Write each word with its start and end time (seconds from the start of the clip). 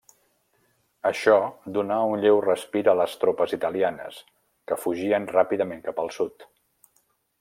Això 1.09 1.35
donà 1.75 1.97
un 2.13 2.23
lleu 2.23 2.39
respir 2.45 2.83
a 2.93 2.95
les 3.01 3.13
tropes 3.25 3.53
italianes, 3.59 4.17
que 4.71 4.79
fugien 4.87 5.29
ràpidament 5.37 5.85
cap 5.91 6.03
al 6.07 6.11
sud. 6.17 6.49